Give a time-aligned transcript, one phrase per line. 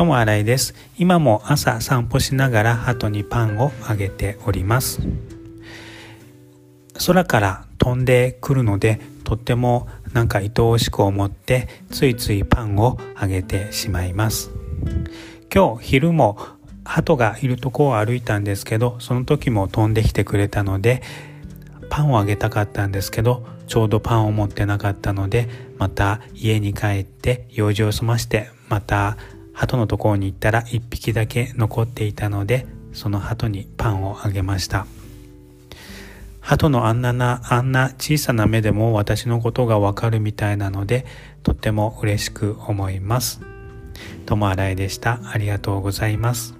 [0.00, 0.74] ともあらいです。
[0.96, 5.02] 今も朝散歩しながら鳩にパンをあげております。
[7.06, 14.50] 空から飛んでくるのでとってもなんか愛おしく思ってついついパンをあげてしまいます。
[15.54, 16.38] 今日昼も
[16.82, 21.02] 鳩がいるとこを歩いたんですけどその時も飛んできてくれたので
[21.90, 29.18] パンをあげたかったんですけどちょうどパンを持ってなかったのでまた家に帰って用事を済ましてまた
[29.60, 34.86] 鳩のところに行ったら1匹だけ残っていたのでその鳩にパンをあげました
[36.40, 41.04] 鳩のあんななあんな小さな目でも私のことがわかるみたいなので
[41.42, 43.42] とっても嬉しく思います。
[44.24, 45.20] ともあらいでした。
[45.32, 46.59] ありがとうございます。